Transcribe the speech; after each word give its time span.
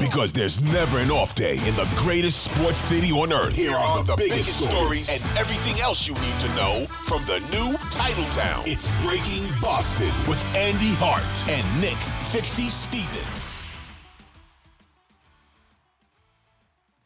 Because 0.00 0.32
there's 0.32 0.60
never 0.60 0.98
an 0.98 1.10
off 1.10 1.34
day 1.34 1.58
in 1.66 1.76
the 1.76 1.88
greatest 1.96 2.42
sports 2.44 2.78
city 2.78 3.12
on 3.12 3.32
earth. 3.32 3.54
Here 3.54 3.74
are 3.74 4.02
the, 4.02 4.16
biggest, 4.16 4.68
stories 4.68 5.08
and 5.08 5.38
everything 5.38 5.80
else 5.80 6.06
you 6.06 6.14
need 6.14 6.40
to 6.40 6.48
know 6.56 6.86
from 7.04 7.24
the 7.26 7.38
new 7.50 7.76
Titletown. 7.90 8.66
It's 8.66 8.88
Breaking 9.02 9.48
Boston 9.60 10.12
with 10.28 10.44
Andy 10.54 10.94
Hart 10.94 11.22
and 11.48 11.80
Nick 11.80 11.96
Fitzy 12.30 12.68
Stevens. 12.68 13.64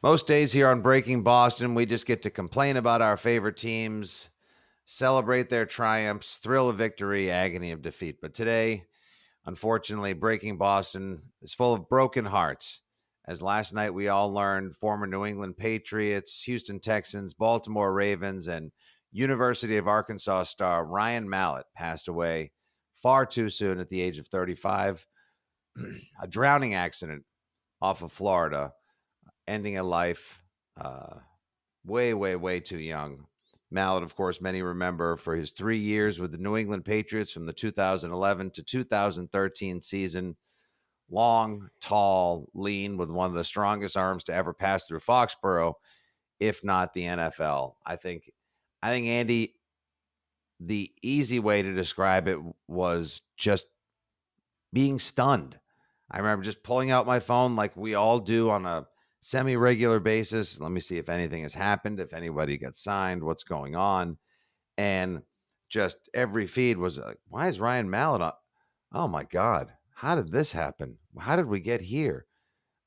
Most 0.02 0.26
days 0.26 0.52
here 0.52 0.68
on 0.68 0.80
Breaking 0.80 1.22
Boston, 1.22 1.74
we 1.74 1.86
just 1.86 2.06
get 2.06 2.22
to 2.22 2.30
complain 2.30 2.76
about 2.76 3.02
our 3.02 3.16
favorite 3.16 3.56
teams, 3.56 4.30
celebrate 4.84 5.48
their 5.48 5.64
triumphs, 5.64 6.38
thrill 6.38 6.68
of 6.68 6.76
victory, 6.76 7.30
agony 7.30 7.70
of 7.70 7.82
defeat. 7.82 8.20
But 8.20 8.34
today, 8.34 8.84
unfortunately, 9.46 10.12
Breaking 10.12 10.58
Boston 10.58 11.22
is 11.40 11.54
full 11.54 11.74
of 11.74 11.88
broken 11.88 12.24
hearts. 12.24 12.82
As 13.26 13.40
last 13.40 13.72
night 13.72 13.94
we 13.94 14.08
all 14.08 14.32
learned, 14.32 14.74
former 14.74 15.06
New 15.06 15.24
England 15.24 15.56
Patriots, 15.56 16.42
Houston 16.42 16.80
Texans, 16.80 17.34
Baltimore 17.34 17.92
Ravens, 17.92 18.48
and 18.48 18.72
University 19.12 19.76
of 19.76 19.86
Arkansas 19.86 20.44
star 20.44 20.84
Ryan 20.84 21.28
Mallett 21.28 21.66
passed 21.76 22.08
away 22.08 22.50
far 22.94 23.26
too 23.26 23.48
soon 23.48 23.78
at 23.78 23.90
the 23.90 24.00
age 24.00 24.18
of 24.18 24.26
35. 24.28 25.06
a 26.22 26.26
drowning 26.26 26.74
accident 26.74 27.24
off 27.80 28.02
of 28.02 28.12
Florida 28.12 28.72
ending 29.46 29.78
a 29.78 29.82
life 29.82 30.40
uh, 30.80 31.16
way, 31.84 32.14
way, 32.14 32.36
way 32.36 32.60
too 32.60 32.78
young. 32.78 33.26
Mallett, 33.72 34.02
of 34.02 34.14
course, 34.14 34.40
many 34.40 34.62
remember 34.62 35.16
for 35.16 35.34
his 35.34 35.50
three 35.50 35.78
years 35.78 36.18
with 36.18 36.32
the 36.32 36.38
New 36.38 36.56
England 36.56 36.84
Patriots 36.84 37.32
from 37.32 37.46
the 37.46 37.52
2011 37.52 38.50
to 38.50 38.62
2013 38.62 39.80
season. 39.82 40.36
Long, 41.10 41.68
tall, 41.80 42.48
lean, 42.54 42.96
with 42.96 43.10
one 43.10 43.28
of 43.28 43.34
the 43.34 43.44
strongest 43.44 43.96
arms 43.96 44.24
to 44.24 44.34
ever 44.34 44.54
pass 44.54 44.86
through 44.86 45.00
Foxborough, 45.00 45.74
if 46.40 46.62
not 46.62 46.92
the 46.92 47.02
NFL. 47.02 47.74
I 47.84 47.96
think, 47.96 48.30
I 48.82 48.90
think 48.90 49.06
Andy, 49.06 49.54
the 50.60 50.92
easy 51.02 51.40
way 51.40 51.62
to 51.62 51.74
describe 51.74 52.28
it 52.28 52.38
was 52.68 53.22
just 53.36 53.66
being 54.72 54.98
stunned. 54.98 55.58
I 56.10 56.18
remember 56.18 56.44
just 56.44 56.62
pulling 56.62 56.90
out 56.90 57.06
my 57.06 57.20
phone 57.20 57.56
like 57.56 57.76
we 57.76 57.94
all 57.94 58.18
do 58.18 58.50
on 58.50 58.66
a 58.66 58.86
semi 59.22 59.56
regular 59.56 60.00
basis. 60.00 60.60
Let 60.60 60.72
me 60.72 60.80
see 60.80 60.98
if 60.98 61.08
anything 61.08 61.44
has 61.44 61.54
happened, 61.54 62.00
if 62.00 62.12
anybody 62.12 62.58
gets 62.58 62.82
signed, 62.82 63.22
what's 63.22 63.44
going 63.44 63.74
on. 63.74 64.18
And 64.76 65.22
just 65.70 65.96
every 66.12 66.46
feed 66.46 66.76
was 66.76 66.98
like, 66.98 67.18
why 67.28 67.48
is 67.48 67.58
Ryan 67.58 67.88
Mallett 67.88 68.22
on? 68.22 68.32
Oh 68.92 69.08
my 69.08 69.24
God, 69.24 69.72
how 69.94 70.16
did 70.16 70.30
this 70.30 70.52
happen? 70.52 70.98
How 71.18 71.36
did 71.36 71.46
we 71.46 71.60
get 71.60 71.80
here? 71.80 72.26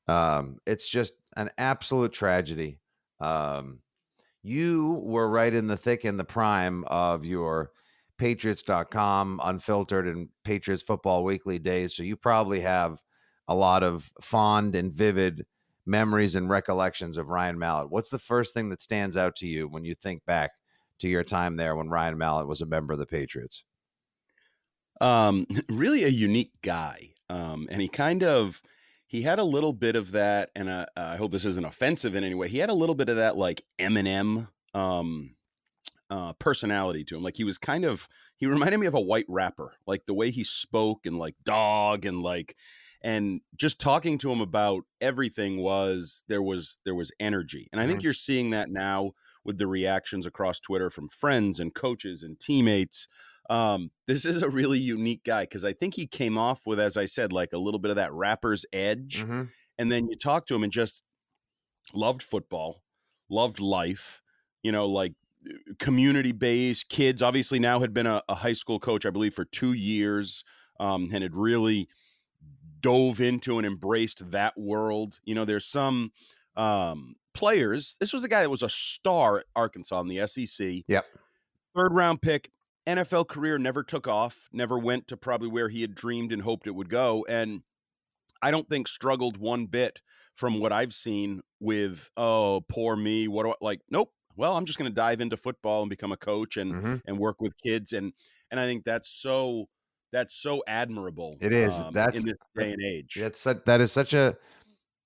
Um, 0.06 0.58
it's 0.66 0.88
just 0.88 1.14
an 1.36 1.50
absolute 1.58 2.12
tragedy. 2.12 2.78
Um, 3.18 3.80
you 4.44 5.00
were 5.04 5.28
right 5.28 5.52
in 5.52 5.66
the 5.66 5.76
thick 5.76 6.04
in 6.04 6.16
the 6.16 6.24
prime 6.24 6.84
of 6.84 7.24
your 7.24 7.72
patriots.com 8.18 9.40
unfiltered 9.42 10.06
and 10.06 10.28
patriots 10.44 10.82
football 10.82 11.22
weekly 11.24 11.58
days 11.58 11.94
so 11.94 12.02
you 12.02 12.16
probably 12.16 12.60
have 12.60 12.98
a 13.48 13.54
lot 13.54 13.82
of 13.82 14.10
fond 14.22 14.74
and 14.74 14.92
vivid 14.92 15.44
memories 15.86 16.34
and 16.34 16.50
recollections 16.50 17.16
of 17.16 17.28
Ryan 17.28 17.58
Mallett. 17.58 17.90
What's 17.90 18.10
the 18.10 18.18
first 18.18 18.52
thing 18.52 18.70
that 18.70 18.82
stands 18.82 19.16
out 19.16 19.36
to 19.36 19.46
you 19.46 19.68
when 19.68 19.84
you 19.84 19.94
think 19.94 20.24
back 20.24 20.50
to 20.98 21.08
your 21.08 21.22
time 21.22 21.56
there 21.56 21.76
when 21.76 21.88
Ryan 21.88 22.18
Mallett 22.18 22.48
was 22.48 22.60
a 22.60 22.66
member 22.66 22.92
of 22.92 22.98
the 22.98 23.06
Patriots? 23.06 23.64
Um, 25.00 25.46
really 25.68 26.04
a 26.04 26.08
unique 26.08 26.52
guy. 26.62 27.10
Um, 27.28 27.68
and 27.70 27.80
he 27.80 27.88
kind 27.88 28.22
of 28.22 28.62
he 29.06 29.22
had 29.22 29.38
a 29.38 29.44
little 29.44 29.72
bit 29.72 29.94
of 29.94 30.12
that, 30.12 30.50
and 30.56 30.68
uh, 30.68 30.86
I 30.96 31.16
hope 31.16 31.30
this 31.30 31.44
isn't 31.44 31.64
offensive 31.64 32.14
in 32.16 32.24
any 32.24 32.34
way. 32.34 32.48
He 32.48 32.58
had 32.58 32.70
a 32.70 32.74
little 32.74 32.94
bit 32.94 33.08
of 33.08 33.16
that 33.16 33.36
like 33.36 33.62
Eminem 33.78 34.48
um, 34.74 35.36
uh, 36.10 36.32
personality 36.34 37.04
to 37.04 37.16
him. 37.16 37.22
Like 37.22 37.36
he 37.36 37.44
was 37.44 37.58
kind 37.58 37.84
of 37.84 38.08
he 38.36 38.46
reminded 38.46 38.78
me 38.78 38.86
of 38.86 38.94
a 38.94 39.00
white 39.00 39.26
rapper, 39.28 39.74
like 39.86 40.06
the 40.06 40.14
way 40.14 40.30
he 40.30 40.44
spoke 40.44 41.06
and 41.06 41.18
like 41.18 41.34
dog 41.44 42.04
and 42.04 42.22
like 42.22 42.56
and 43.02 43.40
just 43.56 43.80
talking 43.80 44.18
to 44.18 44.30
him 44.30 44.40
about 44.40 44.84
everything 45.00 45.58
was 45.58 46.24
there 46.28 46.42
was 46.42 46.78
there 46.84 46.94
was 46.94 47.12
energy 47.20 47.68
and 47.72 47.80
i 47.80 47.86
think 47.86 47.98
mm-hmm. 47.98 48.06
you're 48.06 48.12
seeing 48.12 48.50
that 48.50 48.70
now 48.70 49.12
with 49.44 49.58
the 49.58 49.66
reactions 49.66 50.26
across 50.26 50.60
twitter 50.60 50.90
from 50.90 51.08
friends 51.08 51.60
and 51.60 51.74
coaches 51.74 52.22
and 52.22 52.38
teammates 52.40 53.08
um, 53.48 53.92
this 54.08 54.26
is 54.26 54.42
a 54.42 54.50
really 54.50 54.78
unique 54.78 55.22
guy 55.24 55.44
because 55.44 55.64
i 55.64 55.72
think 55.72 55.94
he 55.94 56.06
came 56.06 56.36
off 56.36 56.66
with 56.66 56.80
as 56.80 56.96
i 56.96 57.04
said 57.04 57.32
like 57.32 57.52
a 57.52 57.58
little 57.58 57.80
bit 57.80 57.90
of 57.90 57.96
that 57.96 58.12
rapper's 58.12 58.66
edge 58.72 59.18
mm-hmm. 59.20 59.44
and 59.78 59.92
then 59.92 60.08
you 60.08 60.16
talk 60.16 60.46
to 60.46 60.54
him 60.54 60.64
and 60.64 60.72
just 60.72 61.02
loved 61.94 62.22
football 62.22 62.82
loved 63.30 63.60
life 63.60 64.22
you 64.62 64.72
know 64.72 64.86
like 64.86 65.14
community 65.78 66.32
based 66.32 66.88
kids 66.88 67.22
obviously 67.22 67.58
now 67.58 67.80
had 67.80 67.94
been 67.94 68.06
a, 68.06 68.20
a, 68.28 68.34
high 68.34 68.52
school 68.52 68.80
coach 68.80 69.06
i 69.06 69.10
believe 69.10 69.34
for 69.34 69.44
two 69.44 69.72
years 69.72 70.42
um, 70.80 71.08
and 71.12 71.22
had 71.22 71.36
really 71.36 71.88
dove 72.80 73.20
into 73.20 73.58
and 73.58 73.66
embraced 73.66 74.30
that 74.30 74.58
world. 74.58 75.18
You 75.24 75.34
know, 75.34 75.44
there's 75.44 75.66
some 75.66 76.12
um, 76.56 77.16
players. 77.34 77.96
This 78.00 78.12
was 78.12 78.24
a 78.24 78.28
guy 78.28 78.42
that 78.42 78.50
was 78.50 78.62
a 78.62 78.68
star 78.68 79.38
at 79.38 79.46
Arkansas 79.54 80.00
in 80.00 80.08
the 80.08 80.26
SEC. 80.26 80.84
Yep. 80.88 81.04
Third 81.76 81.94
round 81.94 82.22
pick. 82.22 82.50
NFL 82.86 83.26
career 83.26 83.58
never 83.58 83.82
took 83.82 84.06
off, 84.06 84.48
never 84.52 84.78
went 84.78 85.08
to 85.08 85.16
probably 85.16 85.48
where 85.48 85.68
he 85.68 85.80
had 85.80 85.94
dreamed 85.94 86.32
and 86.32 86.42
hoped 86.42 86.68
it 86.68 86.74
would 86.74 86.88
go. 86.88 87.26
And 87.28 87.62
I 88.40 88.52
don't 88.52 88.68
think 88.68 88.86
struggled 88.86 89.38
one 89.38 89.66
bit 89.66 90.00
from 90.36 90.60
what 90.60 90.72
I've 90.72 90.94
seen 90.94 91.40
with, 91.58 92.10
oh, 92.16 92.64
poor 92.68 92.94
me. 92.94 93.26
What 93.26 93.42
do 93.44 93.50
I 93.50 93.54
like? 93.60 93.80
Nope. 93.90 94.12
Well, 94.36 94.56
I'm 94.56 94.66
just 94.66 94.78
going 94.78 94.90
to 94.90 94.94
dive 94.94 95.20
into 95.20 95.36
football 95.36 95.80
and 95.82 95.90
become 95.90 96.12
a 96.12 96.16
coach 96.16 96.56
and 96.56 96.72
mm-hmm. 96.72 96.94
and 97.06 97.18
work 97.18 97.40
with 97.40 97.56
kids 97.58 97.92
and 97.92 98.12
and 98.50 98.60
I 98.60 98.66
think 98.66 98.84
that's 98.84 99.08
so 99.08 99.68
that's 100.12 100.34
so 100.34 100.62
admirable. 100.66 101.36
It 101.40 101.52
is. 101.52 101.80
Um, 101.80 101.92
that's 101.92 102.20
in 102.20 102.26
this 102.26 102.36
day 102.56 102.72
and 102.72 102.82
age. 102.82 103.16
That's 103.18 103.42
that 103.44 103.80
is 103.80 103.92
such 103.92 104.14
a 104.14 104.36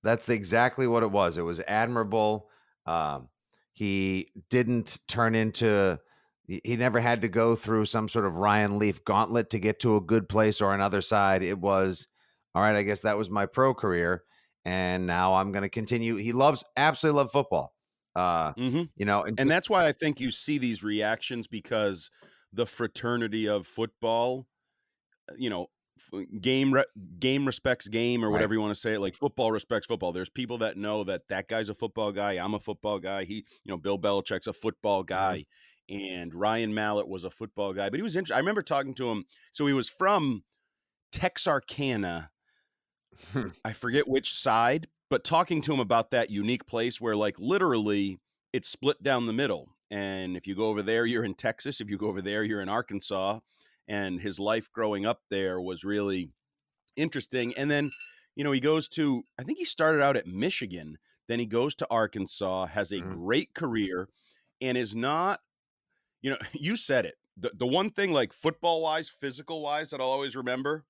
that's 0.03 0.29
exactly 0.29 0.87
what 0.87 1.03
it 1.03 1.11
was. 1.11 1.39
It 1.39 1.43
was 1.43 1.61
admirable. 1.67 2.49
Um, 2.87 3.29
he 3.73 4.29
didn't 4.51 4.99
turn 5.09 5.35
into 5.35 5.99
he 6.47 6.77
never 6.77 6.99
had 6.99 7.21
to 7.21 7.29
go 7.29 7.55
through 7.55 7.87
some 7.87 8.09
sort 8.09 8.27
of 8.27 8.37
Ryan 8.37 8.79
Leaf 8.79 9.05
gauntlet 9.05 9.51
to 9.51 9.61
get 9.61 9.81
to 9.81 9.97
a 9.97 10.01
good 10.01 10.29
place 10.29 10.61
or 10.61 10.75
another 10.75 11.01
side. 11.01 11.43
It 11.43 11.59
was 11.59 12.09
all 12.55 12.63
right. 12.63 12.75
I 12.75 12.83
guess 12.83 13.01
that 13.03 13.17
was 13.17 13.31
my 13.31 13.47
pro 13.47 13.73
career, 13.73 14.25
and 14.65 15.07
now 15.07 15.35
I'm 15.35 15.53
going 15.53 15.63
to 15.63 15.69
continue. 15.69 16.17
He 16.17 16.33
loves 16.33 16.65
absolutely 16.77 17.19
love 17.19 17.31
football. 17.31 17.75
Uh, 18.17 18.53
mm-hmm. 18.55 18.83
You 18.97 19.07
know, 19.07 19.23
and, 19.23 19.39
and 19.39 19.49
that's 19.49 19.71
why 19.71 19.87
I 19.87 19.93
think 19.93 20.19
you 20.19 20.33
see 20.33 20.59
these 20.59 20.83
reactions 20.83 21.47
because 21.47 22.11
the 22.53 22.67
fraternity 22.67 23.49
of 23.49 23.67
football 23.67 24.47
you 25.37 25.51
know 25.51 25.69
game 26.41 26.73
re- 26.73 26.85
game 27.19 27.47
respects 27.47 27.89
game 27.89 28.25
or 28.25 28.31
whatever 28.31 28.51
right. 28.51 28.57
you 28.57 28.61
want 28.61 28.75
to 28.75 28.81
say 28.81 28.95
it 28.95 29.01
like 29.01 29.15
football 29.15 29.53
respects 29.53 29.87
football 29.87 30.13
there's 30.13 30.31
people 30.31 30.59
that 30.59 30.77
know 30.77 31.05
that 31.05 31.29
that 31.29 31.49
guy's 31.49 31.69
a 31.69 31.75
football 31.75 32.13
guy 32.13 32.33
i'm 32.33 32.55
a 32.55 32.61
football 32.61 32.99
guy 32.99 33.25
he 33.25 33.45
you 33.65 33.71
know 33.71 33.77
bill 33.77 33.99
belichick's 33.99 34.47
a 34.47 34.53
football 34.53 35.03
mm-hmm. 35.03 35.15
guy 35.15 35.47
and 35.89 36.35
ryan 36.35 36.73
mallett 36.75 37.09
was 37.09 37.25
a 37.25 37.31
football 37.31 37.73
guy 37.73 37.91
but 37.91 37.99
he 37.99 38.03
was 38.03 38.17
interesting 38.17 38.37
i 38.37 38.39
remember 38.39 38.63
talking 38.63 38.95
to 38.95 39.11
him 39.11 39.25
so 39.53 39.67
he 39.67 39.73
was 39.73 39.89
from 39.89 40.43
texarkana 41.13 42.31
i 43.65 43.73
forget 43.73 44.09
which 44.09 44.33
side 44.33 44.89
but 45.11 45.25
talking 45.25 45.61
to 45.61 45.73
him 45.73 45.81
about 45.81 46.11
that 46.11 46.31
unique 46.31 46.67
place 46.67 47.01
where 47.01 47.17
like 47.17 47.39
literally 47.39 48.19
it's 48.53 48.69
split 48.69 49.03
down 49.03 49.27
the 49.27 49.33
middle 49.33 49.69
and 49.91 50.37
if 50.37 50.47
you 50.47 50.55
go 50.55 50.67
over 50.69 50.83
there 50.83 51.05
you're 51.05 51.25
in 51.25 51.35
texas 51.35 51.81
if 51.81 51.91
you 51.91 51.99
go 51.99 52.07
over 52.07 52.23
there 52.23 52.43
you're 52.43 52.61
in 52.61 52.69
arkansas 52.69 53.39
and 53.91 54.21
his 54.21 54.39
life 54.39 54.71
growing 54.73 55.05
up 55.05 55.21
there 55.31 55.61
was 55.61 55.83
really 55.83 56.31
interesting. 56.97 57.53
And 57.57 57.69
then, 57.69 57.91
you 58.37 58.45
know, 58.45 58.53
he 58.53 58.61
goes 58.61 58.89
to, 58.91 59.25
I 59.39 59.43
think 59.43 59.59
he 59.59 59.65
started 59.65 60.01
out 60.01 60.17
at 60.17 60.29
Michigan, 60.29 60.97
then 61.29 61.41
he 61.41 61.47
goes 61.47 61.75
to 61.75 61.87
Arkansas, 61.91 62.67
has 62.67 62.93
a 62.93 62.97
mm-hmm. 62.97 63.15
great 63.15 63.53
career, 63.53 64.09
and 64.61 64.79
is 64.79 64.95
not, 64.95 65.41
you 66.23 66.31
know, 66.31 66.39
you 66.53 66.77
said 66.77 67.05
it. 67.05 67.17
The, 67.37 67.51
the 67.59 67.67
one 67.67 67.91
thing, 67.91 68.13
like 68.13 68.33
football 68.33 68.81
wise, 68.81 69.09
physical 69.09 69.61
wise, 69.61 69.91
that 69.91 70.01
I'll 70.01 70.07
always 70.07 70.37
remember 70.37 70.85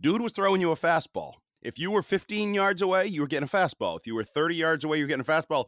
dude 0.00 0.22
was 0.22 0.32
throwing 0.32 0.60
you 0.60 0.72
a 0.72 0.76
fastball. 0.76 1.34
If 1.62 1.78
you 1.78 1.90
were 1.90 2.02
15 2.02 2.54
yards 2.54 2.80
away, 2.80 3.06
you 3.06 3.20
were 3.20 3.26
getting 3.26 3.48
a 3.48 3.50
fastball. 3.50 3.98
If 3.98 4.06
you 4.06 4.14
were 4.14 4.24
30 4.24 4.54
yards 4.56 4.82
away, 4.82 4.98
you're 4.98 5.06
getting 5.06 5.20
a 5.20 5.24
fastball. 5.24 5.66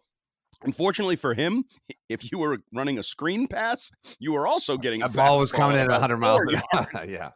Unfortunately 0.65 1.17
for 1.17 1.35
him, 1.35 1.65
if 2.09 2.31
you 2.31 2.39
were 2.39 2.59
running 2.73 2.99
a 2.99 3.03
screen 3.03 3.49
pass, 3.49 3.91
you 4.19 4.33
were 4.33 4.47
also 4.47 4.77
getting 4.77 5.03
a 5.03 5.09
ball 5.09 5.39
was 5.39 5.53
coming 5.53 5.77
in 5.77 5.83
at 5.83 5.91
100 5.91 6.17
miles 6.19 6.41
an 6.47 6.63
hour. 6.75 6.87
yeah. 7.09 7.31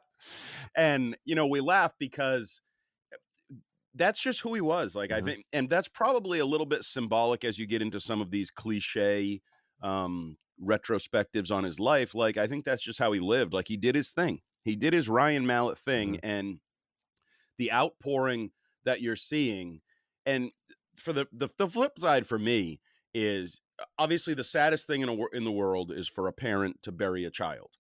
And, 0.77 1.17
you 1.25 1.35
know, 1.35 1.47
we 1.47 1.61
laugh 1.61 1.93
because 1.99 2.61
eh, 3.13 3.57
that's 3.95 4.21
just 4.21 4.41
who 4.41 4.55
he 4.55 4.61
was. 4.61 4.95
Like, 4.95 5.11
mm-hmm. 5.11 5.25
I 5.25 5.29
think, 5.29 5.47
and 5.53 5.69
that's 5.69 5.89
probably 5.89 6.39
a 6.39 6.47
little 6.47 6.67
bit 6.67 6.85
symbolic 6.85 7.45
as 7.45 7.59
you 7.59 7.67
get 7.67 7.83
into 7.83 7.99
some 7.99 8.21
of 8.21 8.31
these 8.31 8.51
cliche 8.51 9.41
um, 9.83 10.37
retrospectives 10.65 11.51
on 11.51 11.65
his 11.65 11.81
life. 11.81 12.15
Like, 12.15 12.37
I 12.37 12.47
think 12.47 12.65
that's 12.65 12.83
just 12.83 12.99
how 12.99 13.13
he 13.13 13.21
lived. 13.21 13.53
Like, 13.53 13.69
he 13.69 13.77
did 13.77 13.95
his 13.95 14.11
thing, 14.11 14.41
he 14.65 14.77
did 14.77 14.93
his 14.93 15.09
Ryan 15.09 15.47
Mallett 15.47 15.79
thing. 15.79 16.15
Mm-hmm. 16.15 16.27
And 16.27 16.61
the 17.59 17.73
outpouring 17.73 18.51
that 18.85 19.01
you're 19.01 19.17
seeing 19.17 19.81
and 20.25 20.51
for 20.97 21.13
the, 21.13 21.27
the 21.33 21.49
the 21.59 21.69
flip 21.69 21.99
side 21.99 22.27
for 22.27 22.39
me 22.39 22.81
is 23.17 23.61
uh, 23.81 23.85
obviously 23.99 24.35
the 24.35 24.45
saddest 24.45 24.87
thing 24.87 25.01
in 25.01 25.09
a, 25.09 25.17
in 25.33 25.45
the 25.45 25.51
world 25.51 25.91
is 25.91 26.07
for 26.07 26.29
a 26.29 26.33
parent 26.33 26.83
to 26.83 26.93
bury 26.93 27.25
a 27.25 27.31
child 27.31 27.71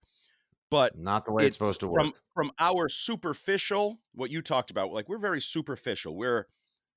but 0.70 0.98
not 0.98 1.26
the 1.26 1.32
way 1.32 1.42
it's, 1.42 1.48
it's 1.48 1.56
supposed 1.58 1.80
to 1.80 1.86
work 1.86 2.00
from 2.00 2.12
from 2.34 2.50
our 2.58 2.88
superficial 2.88 4.00
what 4.14 4.30
you 4.30 4.40
talked 4.40 4.70
about 4.70 4.90
like 4.92 5.08
we're 5.08 5.18
very 5.18 5.40
superficial 5.40 6.16
we're 6.16 6.46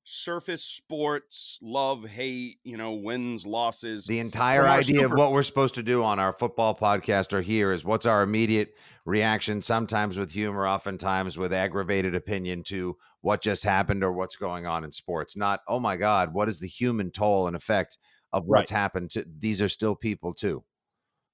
surface 0.09 0.63
sports, 0.63 1.59
love, 1.61 2.03
hate, 2.05 2.57
you 2.63 2.77
know, 2.77 2.93
wins, 2.93 3.45
losses. 3.45 4.05
The 4.05 4.19
entire 4.19 4.67
idea 4.67 5.01
super- 5.01 5.13
of 5.13 5.19
what 5.19 5.31
we're 5.31 5.43
supposed 5.43 5.75
to 5.75 5.83
do 5.83 6.03
on 6.03 6.19
our 6.19 6.33
football 6.33 6.75
podcast 6.75 7.31
or 7.31 7.41
here 7.41 7.71
is 7.71 7.85
what's 7.85 8.07
our 8.07 8.23
immediate 8.23 8.73
reaction, 9.05 9.61
sometimes 9.61 10.17
with 10.17 10.31
humor, 10.31 10.67
oftentimes 10.67 11.37
with 11.37 11.53
aggravated 11.53 12.15
opinion 12.15 12.63
to 12.63 12.97
what 13.21 13.43
just 13.43 13.63
happened 13.63 14.03
or 14.03 14.11
what's 14.11 14.35
going 14.35 14.65
on 14.65 14.83
in 14.83 14.91
sports. 14.91 15.37
Not, 15.37 15.61
oh 15.67 15.79
my 15.79 15.95
God, 15.95 16.33
what 16.33 16.49
is 16.49 16.59
the 16.59 16.67
human 16.67 17.11
toll 17.11 17.45
and 17.45 17.55
effect 17.55 17.99
of 18.33 18.45
what's 18.45 18.71
right. 18.71 18.77
happened 18.77 19.11
to 19.11 19.25
these 19.39 19.61
are 19.61 19.69
still 19.69 19.95
people 19.95 20.33
too. 20.33 20.63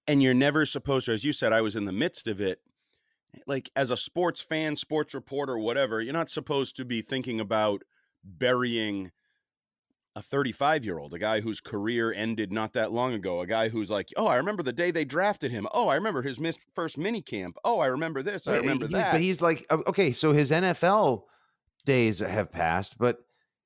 And 0.07 0.21
you're 0.21 0.33
never 0.33 0.65
supposed 0.65 1.07
to, 1.07 1.13
as 1.13 1.23
you 1.23 1.33
said, 1.33 1.51
I 1.51 1.61
was 1.61 1.75
in 1.75 1.85
the 1.85 1.91
midst 1.91 2.27
of 2.27 2.39
it. 2.39 2.59
Like 3.47 3.69
as 3.75 3.91
a 3.91 3.97
sports 3.97 4.39
fan, 4.39 4.75
sports 4.77 5.13
reporter, 5.13 5.57
whatever, 5.57 6.01
you're 6.01 6.13
not 6.13 6.29
supposed 6.29 6.77
to 6.77 6.85
be 6.85 7.01
thinking 7.01 7.39
about 7.39 7.81
burying 8.23 9.11
a 10.15 10.21
35 10.21 10.85
year 10.85 10.97
old, 10.97 11.13
a 11.13 11.19
guy 11.19 11.41
whose 11.41 11.59
career 11.59 12.13
ended 12.13 12.51
not 12.51 12.73
that 12.73 12.91
long 12.91 13.13
ago, 13.13 13.41
a 13.41 13.47
guy 13.47 13.67
who's 13.67 13.89
like, 13.89 14.07
oh, 14.15 14.27
I 14.27 14.37
remember 14.37 14.63
the 14.63 14.71
day 14.71 14.91
they 14.91 15.03
drafted 15.03 15.51
him. 15.51 15.67
Oh, 15.73 15.89
I 15.89 15.95
remember 15.95 16.21
his 16.21 16.39
mis- 16.39 16.57
first 16.73 16.97
mini 16.97 17.21
camp. 17.21 17.57
Oh, 17.65 17.79
I 17.79 17.87
remember 17.87 18.23
this. 18.23 18.47
I 18.47 18.57
remember 18.57 18.87
that. 18.87 19.11
But 19.11 19.21
he's 19.21 19.41
like, 19.41 19.65
oh, 19.69 19.83
okay, 19.87 20.13
so 20.13 20.31
his 20.31 20.51
NFL 20.51 21.23
days 21.85 22.19
have 22.19 22.51
passed, 22.51 22.97
but 22.97 23.17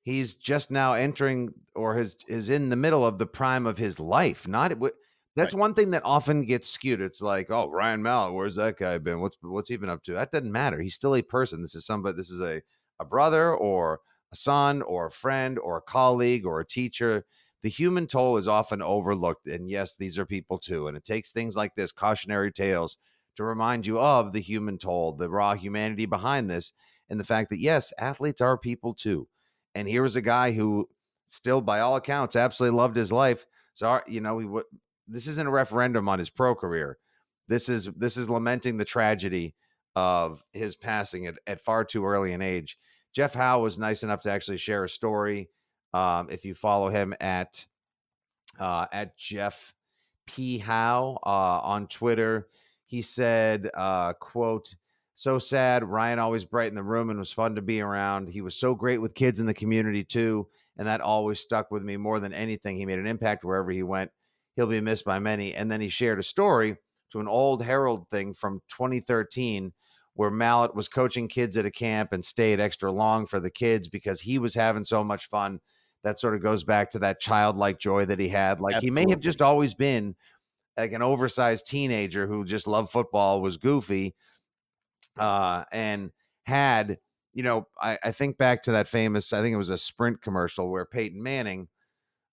he's 0.10 0.36
just 0.36 0.72
now 0.72 0.94
entering 0.94 1.54
or 1.76 1.98
is 1.98 2.16
is 2.28 2.50
in 2.50 2.70
the 2.70 2.76
middle 2.76 3.06
of 3.06 3.18
the 3.18 3.26
prime 3.26 3.66
of 3.66 3.78
his 3.78 4.00
life. 4.00 4.48
Not 4.48 4.72
that's 5.36 5.54
right. 5.54 5.60
one 5.60 5.74
thing 5.74 5.92
that 5.92 6.02
often 6.04 6.44
gets 6.46 6.68
skewed. 6.68 7.02
It's 7.02 7.22
like, 7.22 7.50
oh, 7.50 7.70
Ryan 7.70 8.02
Mallett, 8.02 8.34
where's 8.34 8.56
that 8.56 8.78
guy 8.78 8.98
been? 8.98 9.22
What's 9.22 9.38
what's 9.42 9.70
he 9.70 9.78
been 9.78 9.90
up 9.90 10.04
to? 10.04 10.14
That 10.14 10.32
doesn't 10.32 10.52
matter. 10.52 10.80
He's 10.82 10.96
still 10.96 11.16
a 11.16 11.22
person. 11.22 11.62
This 11.62 11.76
is 11.76 11.86
somebody. 11.86 12.18
This 12.18 12.32
is 12.32 12.42
a 12.42 12.62
a 13.00 13.06
brother 13.06 13.54
or 13.54 14.02
a 14.32 14.36
son 14.36 14.82
or 14.82 15.08
a 15.08 15.12
friend 15.12 15.58
or 15.60 15.78
a 15.78 15.82
colleague 15.82 16.46
or 16.46 16.60
a 16.60 16.68
teacher. 16.68 17.26
The 17.62 17.70
human 17.70 18.08
toll 18.08 18.38
is 18.38 18.48
often 18.48 18.82
overlooked. 18.82 19.48
And 19.48 19.70
yes, 19.70 19.96
these 19.96 20.18
are 20.18 20.26
people 20.26 20.58
too. 20.58 20.88
And 20.88 20.98
it 20.98 21.04
takes 21.04 21.32
things 21.32 21.56
like 21.56 21.76
this 21.76 21.92
cautionary 21.92 22.52
tales 22.52 22.98
to 23.36 23.44
remind 23.44 23.86
you 23.86 24.00
of 24.00 24.34
the 24.34 24.42
human 24.42 24.78
toll, 24.78 25.14
the 25.14 25.30
raw 25.30 25.56
humanity 25.56 26.06
behind 26.06 26.50
this, 26.50 26.74
and 27.10 27.20
the 27.20 27.26
fact 27.26 27.50
that, 27.50 27.60
yes, 27.60 27.94
athletes 27.98 28.42
are 28.42 28.58
people 28.58 28.94
too. 28.94 29.28
And 29.80 29.88
here 29.88 30.04
was 30.04 30.18
a 30.18 30.22
guy 30.22 30.52
who 30.52 30.90
still, 31.28 31.62
by 31.62 31.80
all 31.80 31.96
accounts, 31.96 32.36
absolutely 32.36 32.78
loved 32.78 32.98
his 32.98 33.14
life. 33.14 33.46
So, 33.76 34.02
you 34.08 34.20
know, 34.20 34.40
he, 34.40 34.60
this 35.08 35.26
isn't 35.26 35.48
a 35.48 35.52
referendum 35.52 36.10
on 36.10 36.20
his 36.20 36.30
pro 36.30 36.54
career. 36.54 36.98
This 37.48 37.70
is 37.70 37.86
this 37.96 38.18
is 38.18 38.30
lamenting 38.30 38.76
the 38.76 38.84
tragedy 38.84 39.56
of 39.96 40.44
his 40.52 40.76
passing 40.76 41.28
at, 41.28 41.36
at 41.48 41.62
far 41.62 41.86
too 41.86 42.06
early 42.06 42.34
an 42.34 42.42
age. 42.42 42.78
Jeff 43.14 43.34
Howe 43.34 43.62
was 43.62 43.80
nice 43.80 44.04
enough 44.04 44.20
to 44.24 44.32
actually 44.32 44.58
share 44.58 44.84
a 44.84 44.90
story. 44.90 45.50
Um, 45.94 46.28
if 46.30 46.44
you 46.44 46.56
follow 46.56 46.90
him 46.90 47.14
at 47.22 47.66
uh, 48.60 48.88
at 48.92 49.18
Jeff 49.18 49.74
P 50.28 50.58
Howe 50.58 51.18
uh, 51.24 51.62
on 51.64 51.88
Twitter, 51.88 52.50
he 52.86 53.02
said, 53.02 53.70
uh, 53.78 54.12
"quote." 54.14 54.76
So 55.20 55.38
sad. 55.38 55.84
Ryan 55.84 56.18
always 56.18 56.46
brightened 56.46 56.78
the 56.78 56.82
room 56.84 57.10
and 57.10 57.20
was 57.20 57.34
fun 57.34 57.56
to 57.56 57.62
be 57.62 57.82
around. 57.82 58.30
He 58.30 58.40
was 58.40 58.56
so 58.56 58.74
great 58.74 59.02
with 59.02 59.16
kids 59.16 59.42
in 59.42 59.48
the 59.48 59.54
community 59.54 60.06
too, 60.06 60.48
and 60.78 60.88
that 60.88 61.02
always 61.02 61.42
stuck 61.42 61.72
with 61.72 61.84
me 61.84 61.98
more 61.98 62.22
than 62.22 62.32
anything. 62.32 62.78
He 62.78 62.86
made 62.86 63.00
an 63.00 63.06
impact 63.06 63.44
wherever 63.44 63.70
he 63.70 63.84
went. 63.84 64.12
He'll 64.56 64.68
be 64.68 64.80
missed 64.80 65.04
by 65.04 65.20
many. 65.20 65.54
And 65.54 65.70
then 65.70 65.82
he 65.82 65.90
shared 65.90 66.20
a 66.20 66.24
story 66.24 66.78
to 67.12 67.20
an 67.20 67.28
old 67.28 67.62
Herald 67.62 68.08
thing 68.08 68.34
from 68.34 68.62
2013 68.70 69.74
where 70.14 70.32
Mallett 70.32 70.74
was 70.74 70.88
coaching 70.88 71.28
kids 71.28 71.58
at 71.58 71.66
a 71.66 71.72
camp 71.72 72.14
and 72.14 72.24
stayed 72.24 72.62
extra 72.62 72.90
long 72.90 73.26
for 73.26 73.42
the 73.42 73.52
kids 73.52 73.90
because 73.90 74.22
he 74.22 74.40
was 74.40 74.56
having 74.56 74.86
so 74.86 75.04
much 75.04 75.28
fun. 75.28 75.60
That 76.06 76.18
sort 76.18 76.36
of 76.36 76.42
goes 76.42 76.64
back 76.64 76.92
to 76.92 77.00
that 77.00 77.20
childlike 77.20 77.78
joy 77.78 78.06
that 78.06 78.20
he 78.20 78.30
had. 78.30 78.62
Like 78.62 78.76
Absolutely. 78.76 79.02
he 79.02 79.06
may 79.06 79.12
have 79.12 79.20
just 79.20 79.42
always 79.42 79.74
been 79.74 80.16
like 80.78 80.94
an 80.94 81.02
oversized 81.02 81.68
teenager 81.68 82.26
who 82.26 82.46
just 82.46 82.68
loved 82.68 82.90
football, 82.90 83.42
was 83.42 83.58
goofy, 83.58 84.16
uh, 85.18 85.64
and 85.72 86.12
had, 86.44 86.98
you 87.34 87.44
know, 87.44 87.68
I, 87.80 87.98
I 88.04 88.12
think 88.12 88.38
back 88.38 88.64
to 88.64 88.74
that 88.74 88.88
famous, 88.88 89.34
I 89.34 89.42
think 89.42 89.54
it 89.54 89.58
was 89.58 89.70
a 89.70 89.78
Sprint 89.78 90.22
commercial 90.22 90.70
where 90.70 90.86
Peyton 90.86 91.22
Manning, 91.22 91.68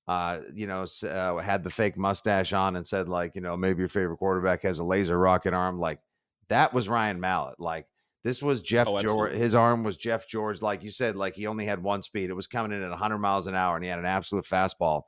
uh, 0.08 0.38
you 0.54 0.66
know, 0.66 0.86
uh, 1.04 1.36
had 1.38 1.64
the 1.64 1.70
fake 1.70 1.98
mustache 1.98 2.52
on 2.52 2.76
and 2.76 2.86
said, 2.86 3.08
like, 3.08 3.34
you 3.34 3.40
know, 3.40 3.56
maybe 3.56 3.80
your 3.80 3.88
favorite 3.88 4.18
quarterback 4.18 4.62
has 4.62 4.78
a 4.78 4.84
laser 4.84 5.18
rocket 5.18 5.54
arm. 5.54 5.78
Like 5.78 6.00
that 6.48 6.72
was 6.72 6.88
Ryan 6.88 7.20
Mallett. 7.20 7.58
Like 7.58 7.86
this 8.26 8.42
was 8.42 8.60
Jeff 8.60 8.88
oh, 8.88 9.00
George. 9.02 9.34
His 9.34 9.54
arm 9.54 9.84
was 9.84 9.96
Jeff 9.96 10.28
George. 10.28 10.62
Like 10.62 10.82
you 10.82 10.90
said, 10.90 11.16
like 11.16 11.34
he 11.34 11.46
only 11.46 11.66
had 11.66 11.82
one 11.82 12.02
speed. 12.02 12.30
It 12.30 12.34
was 12.34 12.46
coming 12.46 12.72
in 12.72 12.82
at 12.82 12.90
100 12.90 13.18
miles 13.18 13.46
an 13.46 13.54
hour, 13.54 13.76
and 13.76 13.84
he 13.84 13.90
had 13.90 13.98
an 13.98 14.04
absolute 14.04 14.44
fastball. 14.44 15.02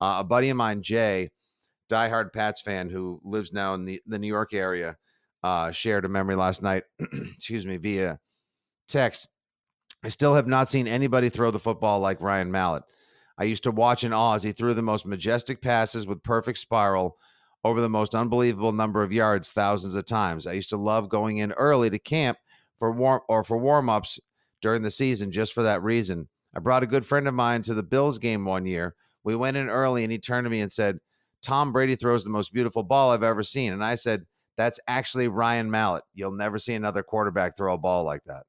Uh, 0.00 0.16
a 0.20 0.24
buddy 0.24 0.50
of 0.50 0.56
mine, 0.56 0.82
Jay, 0.82 1.30
diehard 1.90 2.32
Pats 2.32 2.62
fan 2.62 2.88
who 2.88 3.20
lives 3.24 3.52
now 3.52 3.74
in 3.74 3.84
the, 3.84 4.00
the 4.06 4.18
New 4.18 4.26
York 4.26 4.54
area, 4.54 4.96
uh, 5.42 5.70
shared 5.70 6.04
a 6.04 6.08
memory 6.08 6.36
last 6.36 6.62
night. 6.62 6.84
excuse 7.34 7.66
me, 7.66 7.76
via 7.76 8.18
text. 8.88 9.28
I 10.04 10.08
still 10.08 10.34
have 10.34 10.46
not 10.46 10.70
seen 10.70 10.88
anybody 10.88 11.28
throw 11.28 11.50
the 11.50 11.58
football 11.58 12.00
like 12.00 12.20
Ryan 12.20 12.50
Mallett. 12.50 12.82
I 13.38 13.44
used 13.44 13.62
to 13.64 13.70
watch 13.70 14.04
in 14.04 14.12
awe 14.12 14.34
as 14.34 14.42
he 14.42 14.52
threw 14.52 14.74
the 14.74 14.82
most 14.82 15.06
majestic 15.06 15.62
passes 15.62 16.06
with 16.06 16.22
perfect 16.22 16.58
spiral 16.58 17.16
over 17.64 17.80
the 17.80 17.88
most 17.88 18.14
unbelievable 18.14 18.72
number 18.72 19.02
of 19.02 19.12
yards 19.12 19.50
thousands 19.50 19.94
of 19.94 20.04
times. 20.04 20.46
I 20.46 20.52
used 20.52 20.70
to 20.70 20.76
love 20.76 21.08
going 21.08 21.38
in 21.38 21.52
early 21.52 21.90
to 21.90 21.98
camp 21.98 22.38
for 22.78 22.90
warm 22.90 23.20
or 23.28 23.44
for 23.44 23.56
warm-ups 23.56 24.18
during 24.60 24.82
the 24.82 24.90
season 24.90 25.30
just 25.30 25.52
for 25.52 25.62
that 25.62 25.82
reason. 25.82 26.28
I 26.54 26.60
brought 26.60 26.82
a 26.82 26.88
good 26.88 27.06
friend 27.06 27.28
of 27.28 27.34
mine 27.34 27.62
to 27.62 27.74
the 27.74 27.82
Bills 27.82 28.18
game 28.18 28.44
one 28.44 28.66
year. 28.66 28.94
We 29.24 29.36
went 29.36 29.56
in 29.56 29.68
early 29.68 30.02
and 30.02 30.12
he 30.12 30.18
turned 30.18 30.44
to 30.44 30.50
me 30.50 30.60
and 30.60 30.72
said, 30.72 30.98
"Tom 31.42 31.72
Brady 31.72 31.96
throws 31.96 32.24
the 32.24 32.30
most 32.30 32.52
beautiful 32.52 32.82
ball 32.82 33.12
I've 33.12 33.22
ever 33.22 33.44
seen." 33.44 33.72
And 33.72 33.84
I 33.84 33.94
said, 33.94 34.26
"That's 34.62 34.80
actually 34.86 35.28
Ryan 35.28 35.70
Mallett. 35.70 36.04
You'll 36.14 36.32
never 36.32 36.58
see 36.58 36.74
another 36.74 37.02
quarterback 37.02 37.56
throw 37.56 37.74
a 37.74 37.78
ball 37.78 38.04
like 38.04 38.22
that." 38.26 38.44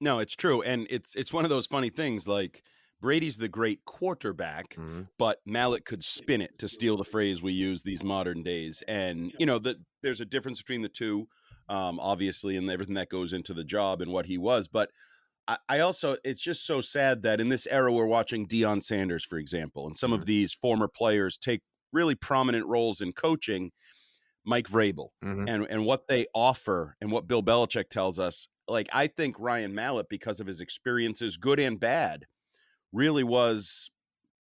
No, 0.00 0.18
it's 0.18 0.36
true. 0.36 0.62
And 0.62 0.86
it's 0.90 1.14
it's 1.14 1.32
one 1.32 1.44
of 1.44 1.50
those 1.50 1.66
funny 1.66 1.90
things 1.90 2.28
like 2.28 2.62
Brady's 3.00 3.36
the 3.36 3.48
great 3.48 3.84
quarterback, 3.84 4.70
mm-hmm. 4.70 5.02
but 5.18 5.38
Mallett 5.46 5.84
could 5.84 6.02
spin 6.02 6.40
it 6.40 6.58
to 6.58 6.68
steal 6.68 6.96
the 6.96 7.04
phrase 7.04 7.42
we 7.42 7.52
use 7.52 7.82
these 7.82 8.02
modern 8.02 8.42
days. 8.42 8.82
And 8.88 9.32
you 9.38 9.46
know 9.46 9.58
that 9.60 9.76
there's 10.02 10.20
a 10.20 10.24
difference 10.24 10.58
between 10.58 10.82
the 10.82 10.88
two, 10.88 11.28
um, 11.68 12.00
obviously, 12.00 12.56
and 12.56 12.70
everything 12.70 12.94
that 12.94 13.08
goes 13.08 13.32
into 13.32 13.54
the 13.54 13.64
job 13.64 14.00
and 14.00 14.12
what 14.12 14.26
he 14.26 14.38
was. 14.38 14.68
But 14.68 14.90
I, 15.46 15.58
I, 15.68 15.78
also, 15.80 16.16
it's 16.24 16.40
just 16.40 16.66
so 16.66 16.80
sad 16.80 17.22
that 17.22 17.40
in 17.40 17.48
this 17.48 17.66
era 17.68 17.92
we're 17.92 18.06
watching 18.06 18.46
Deion 18.46 18.82
Sanders, 18.82 19.24
for 19.24 19.38
example, 19.38 19.86
and 19.86 19.96
some 19.96 20.10
mm-hmm. 20.10 20.20
of 20.20 20.26
these 20.26 20.52
former 20.52 20.88
players 20.88 21.36
take 21.36 21.62
really 21.92 22.14
prominent 22.14 22.66
roles 22.66 23.00
in 23.00 23.12
coaching. 23.12 23.70
Mike 24.48 24.66
Vrabel 24.66 25.10
mm-hmm. 25.22 25.46
and 25.46 25.66
and 25.68 25.84
what 25.84 26.08
they 26.08 26.26
offer 26.34 26.96
and 27.00 27.12
what 27.12 27.28
Bill 27.28 27.42
Belichick 27.42 27.90
tells 27.90 28.18
us. 28.18 28.48
Like 28.66 28.88
I 28.92 29.06
think 29.06 29.36
Ryan 29.38 29.74
Mallett, 29.74 30.08
because 30.08 30.40
of 30.40 30.46
his 30.46 30.60
experiences, 30.60 31.36
good 31.36 31.60
and 31.60 31.78
bad 31.78 32.24
really 32.92 33.22
was 33.22 33.90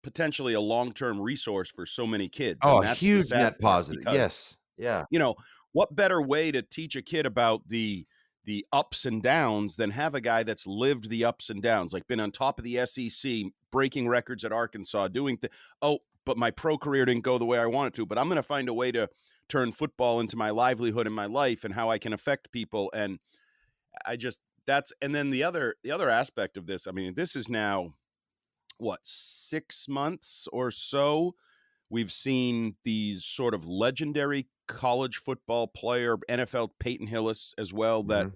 potentially 0.04 0.54
a 0.54 0.62
long-term 0.62 1.20
resource 1.20 1.70
for 1.70 1.86
so 1.86 2.08
many 2.08 2.30
kids. 2.30 2.60
Oh, 2.64 2.82
a 2.82 2.88
huge 2.94 3.30
net 3.30 3.60
positive. 3.60 4.00
Because, 4.00 4.16
yes. 4.16 4.58
Yeah. 4.78 5.04
You 5.12 5.20
know, 5.20 5.36
what 5.74 5.96
better 5.96 6.22
way 6.22 6.52
to 6.52 6.62
teach 6.62 6.96
a 6.96 7.02
kid 7.02 7.26
about 7.26 7.68
the 7.68 8.06
the 8.46 8.66
ups 8.72 9.06
and 9.06 9.22
downs 9.22 9.76
than 9.76 9.92
have 9.92 10.16
a 10.16 10.22
guy 10.22 10.42
that's 10.44 10.66
lived 10.66 11.10
the 11.10 11.26
ups 11.26 11.50
and 11.50 11.62
downs, 11.62 11.92
like 11.92 12.08
been 12.08 12.22
on 12.22 12.32
top 12.32 12.58
of 12.58 12.64
the 12.64 12.86
SEC, 12.86 13.44
breaking 13.74 14.08
records 14.08 14.46
at 14.46 14.54
Arkansas, 14.54 15.10
doing 15.10 15.38
the 15.42 15.50
oh, 15.82 16.00
but 16.27 16.38
my 16.38 16.51
pro 16.51 16.77
career 16.77 17.05
didn't 17.05 17.24
go 17.24 17.38
the 17.38 17.46
way 17.46 17.57
I 17.57 17.65
wanted 17.65 17.96
to, 17.96 18.05
but 18.05 18.17
I'm 18.17 18.27
going 18.27 18.36
to 18.36 18.43
find 18.43 18.67
a 18.67 18.74
way 18.74 18.91
to 18.91 19.10
turn 19.48 19.72
football 19.72 20.19
into 20.19 20.36
my 20.36 20.50
livelihood 20.50 21.07
in 21.07 21.13
my 21.13 21.25
life 21.25 21.63
and 21.63 21.74
how 21.74 21.89
I 21.89 21.98
can 21.98 22.12
affect 22.12 22.51
people 22.51 22.91
and 22.93 23.19
I 24.05 24.17
just 24.17 24.41
that's 24.67 24.91
and 25.01 25.15
then 25.15 25.29
the 25.29 25.43
other 25.43 25.75
the 25.84 25.91
other 25.91 26.10
aspect 26.10 26.57
of 26.57 26.67
this, 26.67 26.86
I 26.86 26.91
mean, 26.91 27.13
this 27.15 27.36
is 27.36 27.48
now 27.48 27.93
what 28.77 29.00
six 29.03 29.88
months 29.88 30.50
or 30.51 30.69
so 30.69 31.34
we've 31.89 32.12
seen 32.12 32.75
these 32.84 33.24
sort 33.24 33.53
of 33.53 33.65
legendary 33.65 34.50
college 34.67 35.15
football 35.15 35.65
player 35.65 36.17
nfl 36.29 36.69
peyton 36.77 37.07
hillis 37.07 37.55
as 37.57 37.74
well 37.74 38.03
that 38.03 38.25
mm-hmm. 38.25 38.36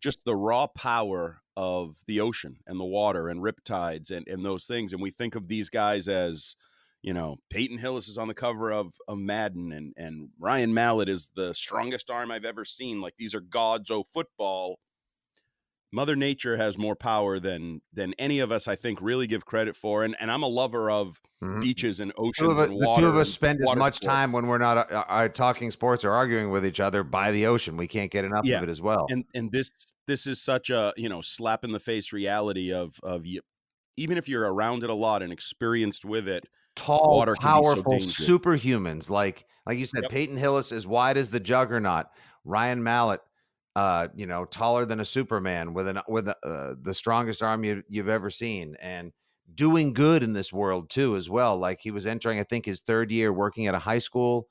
just 0.00 0.24
the 0.24 0.36
raw 0.36 0.66
power 0.68 1.42
of 1.56 1.96
the 2.06 2.20
ocean 2.20 2.56
and 2.66 2.78
the 2.80 2.84
water 2.84 3.28
and 3.28 3.40
riptides 3.40 4.10
and, 4.10 4.26
and 4.28 4.44
those 4.44 4.64
things 4.64 4.92
and 4.92 5.02
we 5.02 5.10
think 5.10 5.34
of 5.34 5.48
these 5.48 5.68
guys 5.68 6.08
as 6.08 6.54
you 7.02 7.12
know 7.12 7.36
peyton 7.50 7.78
hillis 7.78 8.08
is 8.08 8.18
on 8.18 8.28
the 8.28 8.34
cover 8.34 8.72
of, 8.72 8.94
of 9.08 9.18
madden 9.18 9.72
and, 9.72 9.92
and 9.96 10.28
ryan 10.38 10.72
mallett 10.72 11.08
is 11.08 11.30
the 11.34 11.52
strongest 11.54 12.10
arm 12.10 12.30
i've 12.30 12.44
ever 12.44 12.64
seen 12.64 13.00
like 13.00 13.14
these 13.18 13.34
are 13.34 13.40
gods 13.40 13.90
of 13.90 14.04
football 14.12 14.78
Mother 15.94 16.16
Nature 16.16 16.56
has 16.56 16.78
more 16.78 16.96
power 16.96 17.38
than 17.38 17.82
than 17.92 18.14
any 18.18 18.38
of 18.38 18.50
us, 18.50 18.66
I 18.66 18.76
think, 18.76 19.02
really 19.02 19.26
give 19.26 19.44
credit 19.44 19.76
for. 19.76 20.02
And 20.04 20.16
and 20.20 20.30
I'm 20.30 20.42
a 20.42 20.46
lover 20.48 20.90
of 20.90 21.20
Mhm. 21.44 21.60
beaches 21.60 22.00
and 22.00 22.12
Two 22.14 22.22
oceans 22.24 22.52
of 22.52 22.58
us, 22.58 22.68
and 22.68 22.80
the 22.80 22.86
water. 22.86 23.02
two 23.02 23.08
of 23.08 23.16
us 23.16 23.30
spend 23.30 23.60
as 23.62 23.74
much 23.74 23.96
sports. 23.96 24.06
time 24.06 24.32
when 24.32 24.46
we're 24.46 24.56
not 24.58 24.90
uh, 24.90 25.04
uh, 25.06 25.28
talking 25.28 25.70
sports 25.70 26.02
or 26.04 26.12
arguing 26.12 26.50
with 26.50 26.64
each 26.64 26.80
other 26.80 27.04
by 27.04 27.30
the 27.30 27.44
ocean. 27.46 27.76
We 27.76 27.88
can't 27.88 28.10
get 28.10 28.24
enough 28.24 28.44
Yeah. 28.46 28.56
of 28.58 28.62
it 28.62 28.70
as 28.70 28.80
well. 28.80 29.06
and 29.10 29.24
and 29.34 29.52
this 29.52 29.70
this 30.06 30.26
is 30.26 30.40
such 30.40 30.70
a 30.70 30.94
you 30.96 31.10
know 31.10 31.20
slap 31.20 31.62
in 31.62 31.72
the 31.72 31.80
face 31.80 32.10
reality 32.12 32.72
of 32.72 32.98
of 33.02 33.26
even 33.96 34.16
if 34.16 34.28
you're 34.30 34.50
around 34.50 34.84
it 34.84 34.88
a 34.90 34.94
lot 34.94 35.22
and 35.22 35.30
experienced 35.32 36.04
with 36.06 36.26
it. 36.26 36.46
Tall, 36.74 37.16
water 37.16 37.34
can 37.34 37.42
so 37.42 37.48
powerful 37.48 37.92
superhumans, 37.94 39.10
like 39.10 39.46
like 39.66 39.78
you 39.78 39.86
said, 39.86 40.04
Yep. 40.04 40.10
Peyton 40.10 40.36
Hillis 40.36 40.72
is 40.72 40.86
wide 40.86 41.16
as 41.16 41.30
the 41.30 41.40
juggernaut. 41.40 42.06
Ryan 42.44 42.82
Mallett, 42.82 43.20
uh, 43.76 44.08
you 44.14 44.26
know, 44.26 44.44
taller 44.44 44.84
than 44.84 45.00
a 45.00 45.04
Superman 45.04 45.74
with 45.74 45.88
an 45.88 46.00
with 46.08 46.28
uh, 46.28 46.74
the 46.80 46.94
strongest 46.94 47.42
arm 47.42 47.64
you, 47.64 47.82
you've 47.88 48.08
ever 48.08 48.30
seen, 48.30 48.76
and 48.80 49.12
doing 49.54 49.92
good 49.92 50.22
in 50.22 50.32
this 50.32 50.52
world 50.52 50.90
too, 50.90 51.16
as 51.16 51.28
well. 51.28 51.56
Like 51.58 51.80
he 51.80 51.90
was 51.90 52.06
entering, 52.06 52.40
I 52.40 52.44
think, 52.44 52.64
his 52.64 52.80
third 52.80 53.10
year 53.10 53.32
working 53.32 53.66
at 53.66 53.74
a 53.74 53.78
high 53.78 53.98
school 53.98 54.48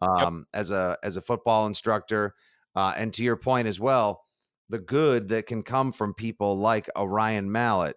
um, 0.00 0.46
as 0.52 0.70
a 0.70 0.98
as 1.02 1.16
a 1.16 1.22
football 1.22 1.66
instructor. 1.66 2.34
Uh, 2.74 2.94
and 2.96 3.12
to 3.14 3.22
your 3.22 3.36
point 3.36 3.68
as 3.68 3.78
well, 3.80 4.24
the 4.68 4.78
good 4.78 5.28
that 5.28 5.46
can 5.46 5.62
come 5.62 5.92
from 5.92 6.14
people 6.14 6.56
like 6.56 6.88
a 6.96 7.06
Ryan 7.06 7.50
Mallett, 7.50 7.96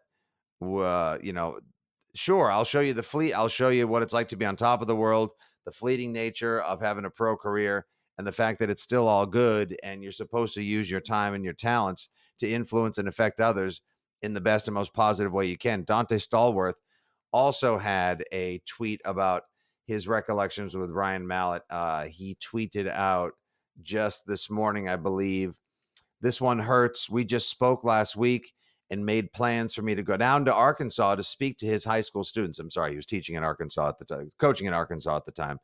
uh, 0.62 1.18
you 1.22 1.34
know, 1.34 1.60
sure, 2.16 2.52
I'll 2.52 2.66
show 2.66 2.80
you 2.80 2.94
the 2.94 3.04
fleet. 3.04 3.34
I'll 3.34 3.48
show 3.48 3.70
you 3.70 3.88
what 3.88 4.02
it's 4.02 4.14
like 4.14 4.30
to 4.30 4.36
be 4.36 4.46
on 4.46 4.56
top 4.56 4.82
of 4.82 4.88
the 4.88 4.96
world, 4.96 5.32
the 5.66 5.72
fleeting 5.72 6.12
nature 6.12 6.62
of 6.62 6.82
having 6.82 7.06
a 7.06 7.10
pro 7.10 7.38
career, 7.38 7.86
and 8.18 8.26
the 8.26 8.32
fact 8.32 8.60
that 8.60 8.70
it's 8.70 8.84
still 8.84 9.08
all 9.08 9.26
good. 9.26 9.76
And 9.84 10.02
you're 10.02 10.12
supposed 10.12 10.54
to 10.56 10.64
use 10.64 10.90
your 10.90 11.02
time 11.02 11.34
and 11.34 11.44
your 11.44 11.54
talents 11.54 12.10
to 12.40 12.50
influence 12.50 12.98
and 12.98 13.08
affect 13.08 13.40
others 13.40 13.82
in 14.22 14.34
the 14.34 14.42
best 14.42 14.68
and 14.68 14.76
most 14.76 14.94
positive 14.94 15.32
way 15.32 15.46
you 15.46 15.58
can. 15.58 15.86
Donté 15.86 16.20
Stallworth 16.20 16.76
also 17.32 17.78
had 17.78 18.24
a 18.32 18.62
tweet 18.66 19.02
about 19.06 19.44
his 19.86 20.08
recollections 20.08 20.76
with 20.76 20.90
Ryan 20.90 21.28
Mallett. 21.28 21.64
Uh, 21.70 22.06
he 22.06 22.38
tweeted 22.42 22.88
out 22.90 23.34
just 23.82 24.26
this 24.26 24.50
morning, 24.50 24.90
I 24.90 24.96
believe. 24.96 25.60
This 26.22 26.42
one 26.42 26.60
hurts. 26.60 27.10
We 27.10 27.26
just 27.26 27.50
spoke 27.50 27.84
last 27.84 28.16
week 28.16 28.54
and 28.92 29.06
made 29.06 29.34
plans 29.34 29.74
for 29.74 29.82
me 29.82 29.96
to 29.96 30.04
go 30.04 30.16
down 30.16 30.46
to 30.46 30.54
Arkansas 30.54 31.16
to 31.16 31.24
speak 31.24 31.58
to 31.58 31.66
his 31.66 31.84
high 31.84 32.02
school 32.02 32.24
students. 32.24 32.60
I'm 32.60 32.70
sorry, 32.70 32.92
he 32.92 32.98
was 32.98 33.06
teaching 33.06 33.36
in 33.36 33.44
Arkansas 33.44 33.88
at 33.88 33.98
the 33.98 34.06
time, 34.06 34.32
coaching 34.38 34.68
in 34.68 34.74
Arkansas 34.74 35.16
at 35.16 35.26
the 35.26 35.32
time. 35.32 35.58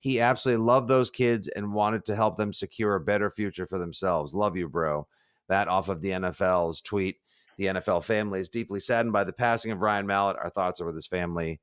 He 0.00 0.20
absolutely 0.20 0.64
loved 0.64 0.88
those 0.88 1.10
kids 1.10 1.48
and 1.48 1.74
wanted 1.74 2.04
to 2.04 2.14
help 2.14 2.36
them 2.36 2.52
secure 2.52 2.94
a 2.94 3.00
better 3.00 3.30
future 3.30 3.66
for 3.66 3.78
themselves. 3.78 4.32
Love 4.32 4.56
you, 4.56 4.68
bro. 4.68 5.06
That 5.48 5.66
off 5.66 5.88
of 5.88 6.00
the 6.00 6.10
NFL's 6.10 6.80
tweet. 6.80 7.16
The 7.56 7.66
NFL 7.66 8.04
family 8.04 8.38
is 8.38 8.48
deeply 8.48 8.78
saddened 8.78 9.12
by 9.12 9.24
the 9.24 9.32
passing 9.32 9.72
of 9.72 9.80
Ryan 9.80 10.06
Mallett. 10.06 10.36
Our 10.36 10.50
thoughts 10.50 10.80
are 10.80 10.86
with 10.86 10.94
his 10.94 11.08
family 11.08 11.60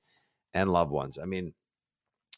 and 0.53 0.69
loved 0.69 0.91
ones. 0.91 1.17
I 1.17 1.25
mean, 1.25 1.53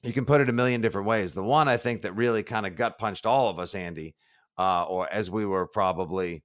you 0.04 0.14
can 0.14 0.26
put 0.26 0.42
it 0.42 0.50
a 0.50 0.54
million 0.54 0.82
different 0.82 1.08
ways. 1.08 1.34
The 1.34 1.44
one 1.44 1.68
I 1.68 1.78
think 1.78 2.04
that 2.04 2.16
really 2.16 2.44
kind 2.44 2.68
of 2.68 2.76
gut 2.76 3.00
punched 3.00 3.26
all 3.26 3.50
of 3.50 3.58
us, 3.58 3.74
Andy, 3.74 4.14
uh, 4.60 4.84
or 4.84 5.12
as 5.12 5.32
we 5.32 5.48
were 5.48 5.66
probably 5.66 6.44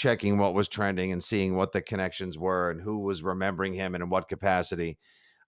checking 0.00 0.38
what 0.38 0.54
was 0.54 0.66
trending 0.66 1.12
and 1.12 1.22
seeing 1.22 1.54
what 1.54 1.72
the 1.72 1.82
connections 1.82 2.38
were 2.38 2.70
and 2.70 2.80
who 2.80 3.00
was 3.00 3.22
remembering 3.22 3.74
him 3.74 3.94
and 3.94 4.02
in 4.02 4.08
what 4.08 4.30
capacity. 4.30 4.96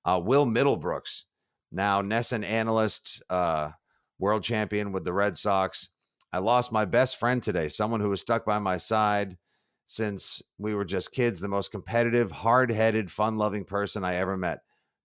Uh, 0.04 0.20
Will 0.22 0.44
Middlebrooks, 0.44 1.22
now 1.70 2.02
NESN 2.02 2.44
analyst, 2.44 3.22
uh, 3.30 3.70
world 4.18 4.44
champion 4.44 4.92
with 4.92 5.04
the 5.04 5.12
Red 5.12 5.38
Sox. 5.38 5.88
I 6.34 6.38
lost 6.40 6.70
my 6.70 6.84
best 6.84 7.16
friend 7.16 7.42
today, 7.42 7.68
someone 7.68 8.00
who 8.00 8.10
was 8.10 8.20
stuck 8.20 8.44
by 8.44 8.58
my 8.58 8.76
side 8.76 9.38
since 9.86 10.42
we 10.58 10.74
were 10.74 10.84
just 10.84 11.12
kids, 11.12 11.40
the 11.40 11.48
most 11.48 11.70
competitive, 11.70 12.30
hard 12.30 12.70
headed, 12.70 13.10
fun 13.10 13.38
loving 13.38 13.64
person 13.64 14.04
I 14.04 14.16
ever 14.16 14.36
met. 14.36 14.58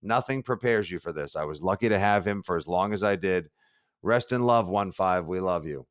Nothing 0.03 0.43
prepares 0.43 0.91
you 0.91 0.99
for 0.99 1.13
this. 1.13 1.37
I 1.37 1.45
was 1.45 1.61
lucky 1.61 1.87
to 1.87 1.97
have 1.97 2.27
him 2.27 2.43
for 2.43 2.57
as 2.57 2.67
long 2.67 2.91
as 2.91 3.01
I 3.01 3.15
did. 3.15 3.47
Rest 4.01 4.33
in 4.33 4.43
love, 4.43 4.67
1 4.67 4.91
5. 4.91 5.25
We 5.25 5.39
love 5.39 5.65
you. 5.65 5.87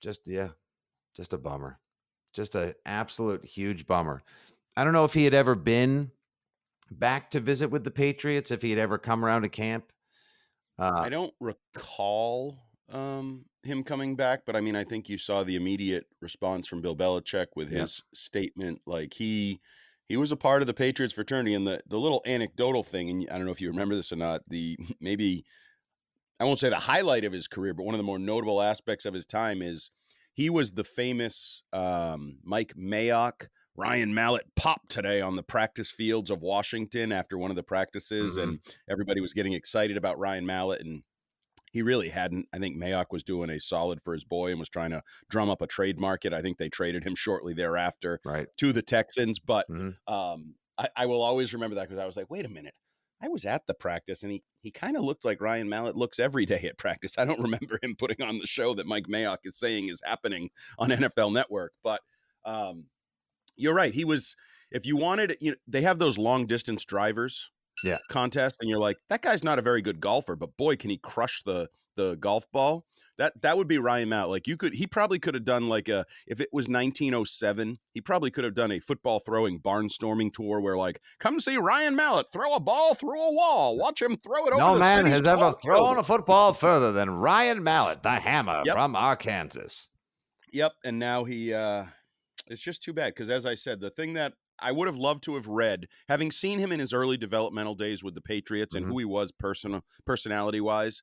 Just, 0.00 0.28
yeah, 0.28 0.50
just 1.16 1.32
a 1.32 1.38
bummer. 1.38 1.79
Just 2.32 2.54
an 2.54 2.74
absolute 2.86 3.44
huge 3.44 3.86
bummer. 3.86 4.22
I 4.76 4.84
don't 4.84 4.92
know 4.92 5.04
if 5.04 5.12
he 5.12 5.24
had 5.24 5.34
ever 5.34 5.54
been 5.54 6.10
back 6.92 7.30
to 7.32 7.40
visit 7.40 7.70
with 7.70 7.84
the 7.84 7.90
Patriots, 7.90 8.50
if 8.50 8.62
he 8.62 8.70
had 8.70 8.78
ever 8.78 8.98
come 8.98 9.24
around 9.24 9.42
to 9.42 9.48
camp. 9.48 9.92
Uh, 10.78 10.92
I 11.04 11.08
don't 11.08 11.34
recall 11.40 12.58
um, 12.88 13.44
him 13.62 13.84
coming 13.84 14.16
back, 14.16 14.42
but 14.46 14.56
I 14.56 14.60
mean, 14.60 14.76
I 14.76 14.84
think 14.84 15.08
you 15.08 15.18
saw 15.18 15.44
the 15.44 15.56
immediate 15.56 16.06
response 16.20 16.66
from 16.66 16.80
Bill 16.80 16.96
Belichick 16.96 17.48
with 17.56 17.70
Yeah. 17.70 17.82
his 17.82 18.02
statement. 18.14 18.82
Like 18.86 19.14
he 19.14 19.60
he 20.08 20.16
was 20.16 20.32
a 20.32 20.36
part 20.36 20.62
of 20.62 20.66
the 20.66 20.74
Patriots 20.74 21.14
fraternity, 21.14 21.54
and 21.54 21.66
the 21.66 21.82
the 21.86 21.98
little 21.98 22.22
anecdotal 22.26 22.82
thing, 22.82 23.10
and 23.10 23.28
I 23.30 23.36
don't 23.36 23.44
know 23.44 23.52
if 23.52 23.60
you 23.60 23.68
remember 23.68 23.94
this 23.94 24.12
or 24.12 24.16
not. 24.16 24.42
The 24.48 24.78
maybe 25.00 25.44
I 26.38 26.44
won't 26.44 26.58
say 26.58 26.70
the 26.70 26.76
highlight 26.76 27.24
of 27.24 27.32
his 27.32 27.48
career, 27.48 27.74
but 27.74 27.84
one 27.84 27.94
of 27.94 27.98
the 27.98 28.04
more 28.04 28.18
notable 28.18 28.62
aspects 28.62 29.04
of 29.04 29.14
his 29.14 29.26
time 29.26 29.62
is 29.62 29.90
he 30.40 30.48
was 30.48 30.72
the 30.72 30.84
famous 30.84 31.62
um, 31.74 32.38
Mike 32.42 32.72
Mayock. 32.74 33.48
Ryan 33.76 34.14
Mallett 34.14 34.46
popped 34.56 34.90
today 34.90 35.20
on 35.20 35.36
the 35.36 35.42
practice 35.42 35.90
fields 35.90 36.30
of 36.30 36.40
Washington 36.40 37.12
after 37.12 37.36
one 37.36 37.50
of 37.50 37.56
the 37.56 37.62
practices, 37.62 38.38
Mhm. 38.38 38.42
and 38.42 38.58
everybody 38.88 39.20
was 39.20 39.34
getting 39.34 39.52
excited 39.52 39.98
about 39.98 40.18
Ryan 40.18 40.46
Mallett, 40.46 40.80
and 40.80 41.02
he 41.72 41.82
really 41.82 42.08
hadn't. 42.08 42.46
I 42.54 42.58
think 42.58 42.78
Mayock 42.78 43.06
was 43.10 43.22
doing 43.22 43.50
a 43.50 43.60
solid 43.60 44.00
for 44.00 44.14
his 44.14 44.24
boy 44.24 44.50
and 44.50 44.58
was 44.58 44.70
trying 44.70 44.92
to 44.92 45.02
drum 45.28 45.50
up 45.50 45.60
a 45.60 45.66
trade 45.66 46.00
market. 46.00 46.32
I 46.32 46.40
think 46.40 46.56
they 46.56 46.70
traded 46.70 47.04
him 47.04 47.14
shortly 47.14 47.52
thereafter 47.52 48.18
right. 48.24 48.48
to 48.60 48.72
the 48.72 48.82
Texans, 48.82 49.38
but 49.40 49.68
Mhm. 49.68 49.96
um, 50.08 50.54
I, 50.78 50.88
I 50.96 51.04
will 51.06 51.20
always 51.20 51.52
remember 51.52 51.74
that 51.74 51.86
because 51.90 52.02
I 52.02 52.06
was 52.06 52.16
like, 52.16 52.30
wait 52.30 52.46
a 52.46 52.48
minute. 52.48 52.72
I 53.22 53.28
was 53.28 53.44
at 53.44 53.66
the 53.66 53.74
practice 53.74 54.22
and 54.22 54.32
he 54.32 54.42
he 54.62 54.70
kind 54.70 54.96
of 54.96 55.02
looked 55.04 55.24
like 55.24 55.40
Ryan 55.40 55.68
Mallett 55.68 55.96
looks 55.96 56.18
every 56.18 56.46
day 56.46 56.62
at 56.64 56.78
practice. 56.78 57.16
I 57.18 57.24
don't 57.24 57.40
remember 57.50 57.78
him 57.82 57.94
putting 57.96 58.22
on 58.22 58.38
the 58.38 58.46
show 58.46 58.74
that 58.74 58.86
Mike 58.86 59.06
Mayock 59.06 59.38
is 59.44 59.58
saying 59.58 59.88
is 59.88 60.00
happening 60.04 60.50
on 60.78 60.90
NFL 60.90 61.32
Network, 61.32 61.72
but 61.82 62.00
um, 62.44 62.86
you're 63.56 63.74
right. 63.74 63.92
He 63.94 64.04
was. 64.04 64.36
If 64.70 64.86
you 64.86 64.96
wanted, 64.96 65.36
you 65.40 65.50
know, 65.50 65.56
they 65.66 65.82
have 65.82 65.98
those 65.98 66.16
long 66.16 66.46
distance 66.46 66.84
drivers, 66.84 67.50
Yeah. 67.82 67.98
contest, 68.08 68.58
and 68.60 68.70
you're 68.70 68.78
like, 68.78 68.98
that 69.08 69.20
guy's 69.20 69.42
not 69.42 69.58
a 69.58 69.62
very 69.62 69.82
good 69.82 70.00
golfer, 70.00 70.36
but 70.36 70.56
boy, 70.56 70.76
can 70.76 70.90
he 70.90 70.96
crush 70.98 71.42
the 71.44 71.68
the 71.96 72.14
golf 72.16 72.44
ball. 72.52 72.86
That 73.20 73.34
that 73.42 73.58
would 73.58 73.68
be 73.68 73.76
Ryan 73.76 74.08
Mallett. 74.08 74.30
Like 74.30 74.46
you 74.46 74.56
could, 74.56 74.72
he 74.72 74.86
probably 74.86 75.18
could 75.18 75.34
have 75.34 75.44
done 75.44 75.68
like 75.68 75.90
a 75.90 76.06
if 76.26 76.40
it 76.40 76.48
was 76.52 76.68
1907, 76.68 77.78
he 77.92 78.00
probably 78.00 78.30
could 78.30 78.44
have 78.44 78.54
done 78.54 78.72
a 78.72 78.80
football 78.80 79.20
throwing 79.20 79.60
barnstorming 79.60 80.32
tour 80.32 80.58
where 80.58 80.78
like, 80.78 81.02
come 81.18 81.38
see 81.38 81.58
Ryan 81.58 81.94
Mallett 81.94 82.28
throw 82.32 82.54
a 82.54 82.60
ball 82.60 82.94
through 82.94 83.20
a 83.20 83.30
wall, 83.30 83.76
watch 83.76 84.00
him 84.00 84.16
throw 84.16 84.46
it 84.46 84.54
over. 84.54 84.58
No 84.58 84.72
the 84.72 84.80
man 84.80 85.04
has 85.04 85.26
ever 85.26 85.52
thrown 85.62 85.76
building." 85.82 85.98
a 85.98 86.02
football 86.02 86.54
further 86.54 86.92
than 86.92 87.10
Ryan 87.10 87.62
Mallett, 87.62 88.02
the 88.02 88.12
hammer 88.12 88.62
Yep. 88.64 88.74
from 88.74 88.96
Arkansas. 88.96 89.88
Yep, 90.54 90.72
and 90.82 90.98
now 90.98 91.24
he 91.24 91.52
uh 91.52 91.84
it's 92.46 92.62
just 92.62 92.82
too 92.82 92.94
bad 92.94 93.12
because 93.14 93.28
as 93.28 93.44
I 93.44 93.54
said, 93.54 93.80
the 93.80 93.90
thing 93.90 94.14
that 94.14 94.32
I 94.58 94.72
would 94.72 94.86
have 94.88 94.96
loved 94.96 95.24
to 95.24 95.34
have 95.34 95.46
read, 95.46 95.88
having 96.08 96.30
seen 96.32 96.58
him 96.58 96.72
in 96.72 96.80
his 96.80 96.94
early 96.94 97.18
developmental 97.18 97.74
days 97.74 98.02
with 98.02 98.14
the 98.14 98.20
Patriots 98.22 98.74
and 98.74 98.86
Mhm. 98.86 98.88
who 98.88 98.98
he 99.00 99.04
was 99.04 99.30
personal 99.30 99.82
personality 100.06 100.60
wise, 100.62 101.02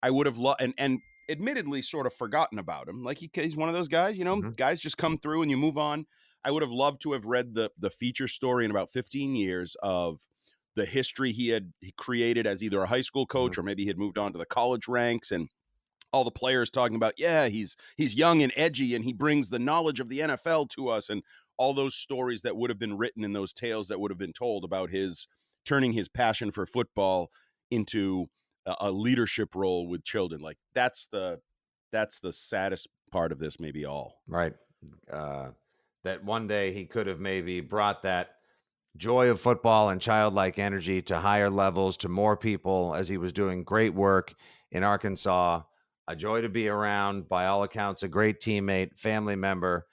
I 0.00 0.10
would 0.10 0.26
have 0.26 0.38
loved 0.38 0.60
and 0.60 0.72
and 0.78 1.00
admittedly 1.28 1.82
sort 1.82 2.06
of 2.06 2.14
forgotten 2.14 2.58
about 2.58 2.88
him. 2.88 3.02
Like 3.02 3.18
he, 3.18 3.30
he's 3.34 3.56
one 3.56 3.68
of 3.68 3.74
those 3.74 3.88
guys, 3.88 4.16
you 4.18 4.24
know, 4.24 4.36
Mhm. 4.36 4.56
guys 4.56 4.80
just 4.80 4.96
come 4.98 5.18
through 5.18 5.42
and 5.42 5.50
you 5.50 5.56
move 5.56 5.78
on. 5.78 6.06
I 6.44 6.50
would 6.50 6.62
have 6.62 6.70
loved 6.70 7.00
to 7.02 7.12
have 7.12 7.26
read 7.26 7.54
the 7.54 7.70
the 7.78 7.90
feature 7.90 8.28
story 8.28 8.64
in 8.64 8.70
about 8.70 8.90
15 8.92 9.34
years 9.34 9.76
of 9.82 10.20
the 10.76 10.86
history 10.86 11.32
he 11.32 11.48
had 11.48 11.72
he 11.80 11.92
created 11.92 12.46
as 12.46 12.62
either 12.62 12.82
a 12.82 12.86
high 12.86 13.00
school 13.00 13.26
coach 13.26 13.56
or 13.58 13.62
maybe 13.62 13.82
he 13.82 13.88
had 13.88 13.98
moved 13.98 14.18
on 14.18 14.30
to 14.32 14.38
the 14.38 14.46
college 14.46 14.86
ranks 14.86 15.30
and 15.30 15.48
all 16.12 16.22
the 16.24 16.30
players 16.30 16.70
talking 16.70 16.96
about 16.96 17.14
yeah 17.18 17.48
he's 17.48 17.76
he's 17.96 18.14
young 18.14 18.42
and 18.42 18.52
edgy 18.56 18.94
and 18.94 19.04
he 19.04 19.12
brings 19.12 19.48
the 19.48 19.58
knowledge 19.58 20.00
of 20.00 20.08
the 20.08 20.20
NFL 20.20 20.68
to 20.70 20.88
us 20.88 21.08
and 21.10 21.22
all 21.56 21.74
those 21.74 21.94
stories 21.94 22.42
that 22.42 22.56
would 22.56 22.70
have 22.70 22.78
been 22.78 22.96
written 22.96 23.24
and 23.24 23.34
those 23.34 23.52
tales 23.52 23.88
that 23.88 23.98
would 23.98 24.10
have 24.10 24.18
been 24.18 24.32
told 24.34 24.64
about 24.64 24.90
his 24.90 25.26
turning 25.64 25.92
his 25.92 26.08
passion 26.08 26.50
for 26.50 26.66
football 26.66 27.30
into 27.70 28.26
a, 28.66 28.90
leadership 28.90 29.54
role 29.54 29.86
with 29.86 30.04
children 30.04 30.40
like 30.40 30.58
that's 30.74 31.06
the 31.12 31.38
that's 31.92 32.18
the 32.18 32.32
saddest 32.32 32.88
part 33.12 33.32
of 33.32 33.38
this 33.38 33.60
maybe 33.60 33.84
all 33.84 34.16
Right. 34.26 34.54
Uh, 35.10 35.50
that 36.04 36.24
one 36.24 36.46
day 36.46 36.72
he 36.72 36.84
could 36.84 37.06
have 37.06 37.20
maybe 37.20 37.60
brought 37.60 38.02
that 38.02 38.30
joy 38.96 39.28
of 39.28 39.40
football 39.40 39.90
and 39.90 40.00
childlike 40.00 40.58
energy 40.58 41.02
to 41.02 41.18
higher 41.18 41.50
levels 41.50 41.96
to 41.98 42.08
more 42.08 42.36
people 42.36 42.94
as 42.94 43.08
he 43.08 43.18
was 43.18 43.32
doing 43.32 43.64
great 43.64 43.94
work 43.94 44.34
in 44.70 44.84
Arkansas. 44.84 45.62
A 46.08 46.14
joy 46.16 46.40
to 46.42 46.48
be 46.48 46.68
around, 46.68 47.28
by 47.28 47.46
all 47.46 47.64
accounts, 47.64 48.04
a 48.04 48.08
great 48.08 48.40
teammate, 48.40 48.96
family 48.96 49.34
member, 49.34 49.86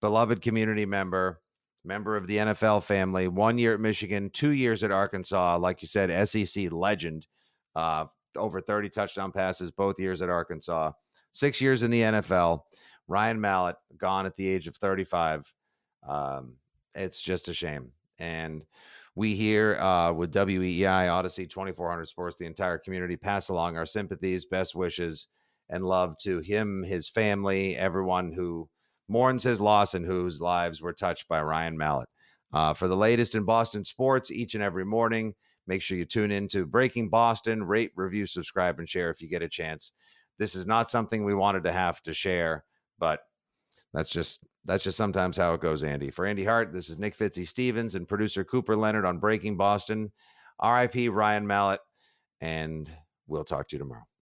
beloved 0.00 0.42
community 0.42 0.84
member, 0.84 1.40
member 1.84 2.16
of 2.16 2.26
the 2.26 2.38
NFL 2.38 2.82
family. 2.82 3.28
One 3.28 3.56
year 3.56 3.74
at 3.74 3.80
Michigan, 3.80 4.30
two 4.30 4.50
years 4.50 4.82
at 4.82 4.90
Arkansas. 4.90 5.58
Like 5.58 5.82
you 5.82 5.88
said, 5.88 6.28
SEC 6.28 6.72
legend, 6.72 7.28
uh, 7.76 8.06
over 8.36 8.60
30 8.60 8.88
touchdown 8.90 9.32
passes 9.32 9.70
both 9.70 9.98
years 9.98 10.22
at 10.22 10.28
Arkansas, 10.28 10.92
six 11.32 11.60
years 11.60 11.82
in 11.82 11.90
the 11.90 12.02
NFL. 12.02 12.60
Ryan 13.08 13.40
Mallett 13.40 13.76
gone 13.96 14.26
at 14.26 14.34
the 14.34 14.46
age 14.46 14.66
of 14.66 14.76
35. 14.76 15.52
Um, 16.06 16.54
it's 16.94 17.20
just 17.20 17.48
a 17.48 17.54
shame. 17.54 17.92
And 18.18 18.62
we 19.14 19.34
here 19.34 19.76
uh, 19.76 20.12
with 20.12 20.32
WEEI 20.32 21.08
Audacy 21.08 21.48
2400 21.48 22.08
Sports, 22.08 22.36
the 22.36 22.46
entire 22.46 22.78
community, 22.78 23.16
pass 23.16 23.48
along 23.48 23.76
our 23.76 23.86
sympathies, 23.86 24.44
best 24.44 24.74
wishes, 24.74 25.28
and 25.68 25.84
love 25.84 26.16
to 26.18 26.38
him, 26.40 26.82
his 26.82 27.08
family, 27.08 27.76
everyone 27.76 28.32
who 28.32 28.68
mourns 29.08 29.42
his 29.42 29.60
loss 29.60 29.94
and 29.94 30.06
whose 30.06 30.40
lives 30.40 30.80
were 30.80 30.92
touched 30.92 31.28
by 31.28 31.42
Ryan 31.42 31.76
Mallett. 31.76 32.08
Uh, 32.52 32.74
for 32.74 32.88
the 32.88 32.96
latest 32.96 33.34
in 33.34 33.44
Boston 33.44 33.84
sports 33.84 34.30
each 34.30 34.54
and 34.54 34.62
every 34.62 34.84
morning, 34.84 35.34
make 35.70 35.82
sure 35.82 35.96
you 35.96 36.04
tune 36.04 36.32
in 36.32 36.48
to 36.48 36.66
Breaking 36.66 37.08
Boston, 37.08 37.62
rate, 37.62 37.92
review, 37.94 38.26
subscribe, 38.26 38.80
and 38.80 38.88
share 38.88 39.08
if 39.08 39.22
you 39.22 39.28
get 39.28 39.40
a 39.40 39.48
chance. 39.48 39.92
This 40.36 40.56
is 40.56 40.66
not 40.66 40.90
something 40.90 41.24
we 41.24 41.32
wanted 41.32 41.62
to 41.62 41.72
have 41.72 42.02
to 42.02 42.12
share, 42.12 42.64
but 42.98 43.20
that's 43.94 44.10
just 44.10 44.40
that's 44.64 44.82
just 44.82 44.96
sometimes 44.96 45.36
how 45.36 45.54
it 45.54 45.60
goes, 45.60 45.84
Andy. 45.84 46.10
For 46.10 46.26
Andy 46.26 46.44
Hart, 46.44 46.72
this 46.72 46.90
is 46.90 46.98
Nick 46.98 47.16
Fitzy 47.16 47.46
Stevens 47.46 47.94
and 47.94 48.08
producer 48.08 48.42
Cooper 48.42 48.76
Leonard 48.76 49.06
on 49.06 49.18
Breaking 49.18 49.56
Boston. 49.56 50.10
RIP 50.62 51.08
Ryan 51.10 51.46
Mallett, 51.46 51.80
and 52.40 52.90
we'll 53.28 53.44
talk 53.44 53.68
to 53.68 53.76
you 53.76 53.78
tomorrow. 53.78 54.09